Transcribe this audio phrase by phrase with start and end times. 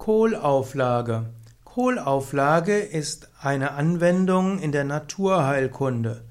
[0.00, 1.26] Kohlauflage.
[1.62, 6.22] Kohlauflage ist eine Anwendung in der Naturheilkunde.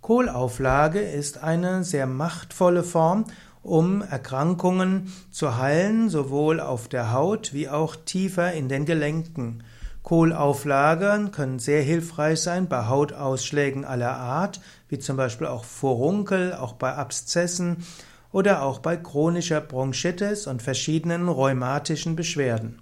[0.00, 3.26] Kohlauflage ist eine sehr machtvolle Form,
[3.62, 9.62] um Erkrankungen zu heilen, sowohl auf der Haut wie auch tiefer in den Gelenken.
[10.02, 14.58] Kohlauflage können sehr hilfreich sein bei Hautausschlägen aller Art,
[14.88, 17.84] wie zum Beispiel auch Furunkel, auch bei Abszessen
[18.32, 22.78] oder auch bei chronischer Bronchitis und verschiedenen rheumatischen Beschwerden.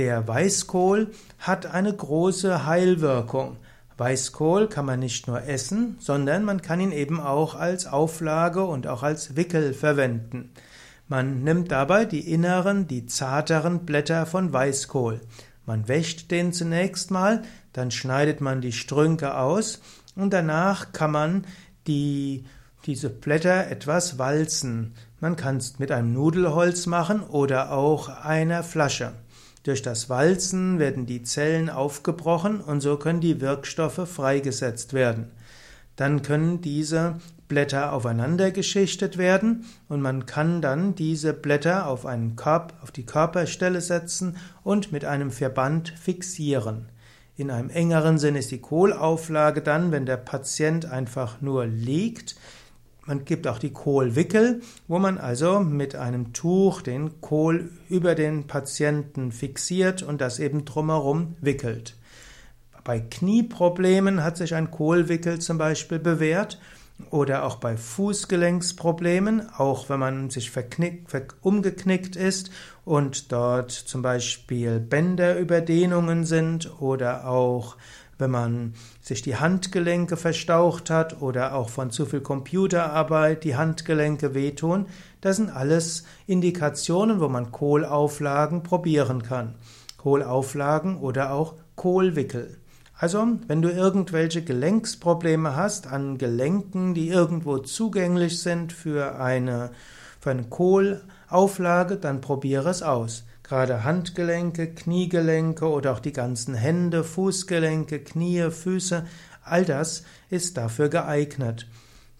[0.00, 3.58] Der Weißkohl hat eine große Heilwirkung.
[3.98, 8.86] Weißkohl kann man nicht nur essen, sondern man kann ihn eben auch als Auflage und
[8.86, 10.52] auch als Wickel verwenden.
[11.06, 15.20] Man nimmt dabei die inneren, die zarteren Blätter von Weißkohl.
[15.66, 17.42] Man wäscht den zunächst mal,
[17.74, 19.82] dann schneidet man die Strünke aus
[20.16, 21.44] und danach kann man
[21.86, 22.46] die,
[22.86, 24.94] diese Blätter etwas walzen.
[25.20, 29.12] Man kann es mit einem Nudelholz machen oder auch einer Flasche.
[29.62, 35.30] Durch das Walzen werden die Zellen aufgebrochen und so können die Wirkstoffe freigesetzt werden.
[35.96, 37.16] Dann können diese
[37.46, 43.04] Blätter aufeinander geschichtet werden und man kann dann diese Blätter auf, einen Korb, auf die
[43.04, 46.88] Körperstelle setzen und mit einem Verband fixieren.
[47.36, 52.36] In einem engeren Sinn ist die Kohlauflage dann, wenn der Patient einfach nur liegt,
[53.10, 58.46] man gibt auch die Kohlwickel, wo man also mit einem Tuch den Kohl über den
[58.46, 61.96] Patienten fixiert und das eben drumherum wickelt.
[62.84, 66.60] Bei Knieproblemen hat sich ein Kohlwickel zum Beispiel bewährt
[67.10, 70.52] oder auch bei Fußgelenksproblemen, auch wenn man sich
[71.40, 72.52] umgeknickt ist
[72.84, 77.76] und dort zum Beispiel Bänderüberdehnungen sind oder auch
[78.20, 84.34] wenn man sich die Handgelenke verstaucht hat oder auch von zu viel Computerarbeit die Handgelenke
[84.34, 84.86] wehtun,
[85.20, 89.54] das sind alles Indikationen, wo man Kohlauflagen probieren kann.
[89.96, 92.56] Kohlauflagen oder auch Kohlwickel.
[93.00, 99.70] Also, wenn du irgendwelche Gelenksprobleme hast an Gelenken, die irgendwo zugänglich sind für eine,
[100.20, 103.24] für eine Kohlauflage, dann probiere es aus.
[103.50, 109.04] Gerade Handgelenke, Kniegelenke oder auch die ganzen Hände, Fußgelenke, Knie, Füße,
[109.42, 111.66] all das ist dafür geeignet.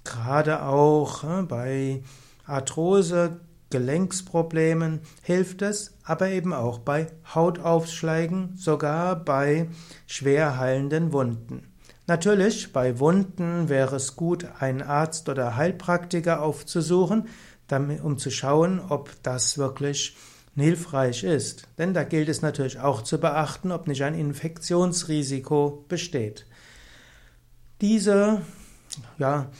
[0.02, 2.02] Gerade auch äh, bei
[2.46, 3.38] Arthrose,
[3.70, 9.68] Gelenksproblemen hilft es, aber eben auch bei Hautaufschlägen, sogar bei
[10.08, 11.72] schwer heilenden Wunden.
[12.08, 17.28] Natürlich, bei Wunden wäre es gut, einen Arzt oder Heilpraktiker aufzusuchen,
[18.02, 20.16] um zu schauen, ob das wirklich
[20.60, 21.66] hilfreich ist.
[21.78, 26.46] Denn da gilt es natürlich auch zu beachten, ob nicht ein Infektionsrisiko besteht.
[27.80, 28.42] Diese
[29.18, 29.50] ja,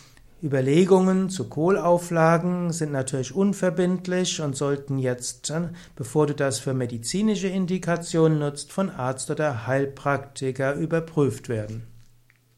[0.42, 5.52] Überlegungen zu Kohlauflagen sind natürlich unverbindlich und sollten jetzt,
[5.96, 11.89] bevor du das für medizinische Indikationen nutzt, von Arzt oder Heilpraktiker überprüft werden.